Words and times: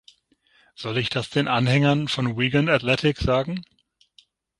Soll 0.73 0.97
ich 0.97 1.09
das 1.11 1.29
den 1.29 1.47
Anhängern 1.47 2.07
von 2.07 2.35
Wigan 2.35 2.69
Athletic 2.69 3.19
sagen? 3.19 3.63